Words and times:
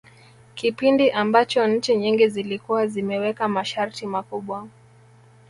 Kipindi 0.55 1.11
ambacho 1.11 1.67
nchi 1.67 1.95
nyingi 1.95 2.27
zilikuwa 2.27 2.87
zimeweka 2.87 3.47
masharti 3.47 4.05
makubwa 4.05 4.67